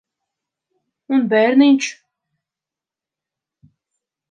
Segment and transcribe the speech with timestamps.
[1.17, 1.91] Un bērniņš?